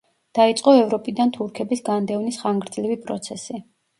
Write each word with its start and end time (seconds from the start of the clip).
დაიწყო 0.37 0.71
ევროპიდან 0.77 1.33
თურქების 1.35 1.85
განდევნის 1.91 2.41
ხანგრძლივი 2.45 2.99
პროცესი. 3.05 3.63